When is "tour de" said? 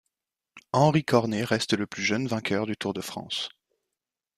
2.75-3.01